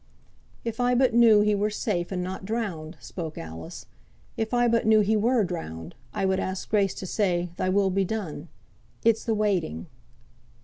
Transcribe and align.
"If 0.65 0.79
I 0.79 0.95
but 0.95 1.13
knew 1.13 1.41
he 1.41 1.53
were 1.53 1.69
safe, 1.69 2.11
and 2.11 2.23
not 2.23 2.43
drowned!" 2.43 2.97
spoke 2.99 3.37
Alice. 3.37 3.85
"If 4.35 4.51
I 4.51 4.67
but 4.67 4.87
knew 4.87 5.01
he 5.01 5.15
were 5.15 5.43
drowned, 5.43 5.93
I 6.11 6.25
would 6.25 6.39
ask 6.39 6.67
grace 6.67 6.95
to 6.95 7.05
say, 7.05 7.51
Thy 7.57 7.69
will 7.69 7.91
be 7.91 8.03
done. 8.03 8.47
It's 9.05 9.23
the 9.23 9.35
waiting." 9.35 9.85